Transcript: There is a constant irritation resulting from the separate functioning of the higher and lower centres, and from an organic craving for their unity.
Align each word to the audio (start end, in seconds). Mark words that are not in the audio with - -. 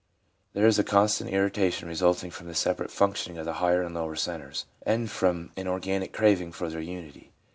There 0.53 0.65
is 0.65 0.79
a 0.79 0.83
constant 0.83 1.29
irritation 1.29 1.87
resulting 1.87 2.31
from 2.31 2.47
the 2.47 2.55
separate 2.55 2.89
functioning 2.89 3.37
of 3.37 3.45
the 3.45 3.53
higher 3.61 3.83
and 3.83 3.93
lower 3.93 4.15
centres, 4.15 4.65
and 4.83 5.07
from 5.11 5.51
an 5.55 5.67
organic 5.67 6.11
craving 6.11 6.53
for 6.53 6.69
their 6.71 6.81
unity. 6.81 7.31